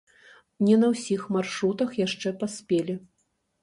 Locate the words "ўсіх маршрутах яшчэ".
0.93-2.37